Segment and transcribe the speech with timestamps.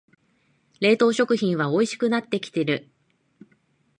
[0.79, 2.89] 冷凍食品はおいしくなってきてる